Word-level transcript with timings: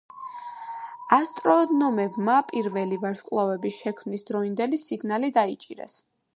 ასტრონომებმა 1.17 2.39
პირველი 2.53 2.99
ვარსკვლავების 3.05 3.79
შექმნის 3.85 4.29
დროინდელი 4.33 4.85
სიგნალი 4.89 5.35
დაიჭირეს. 5.41 5.99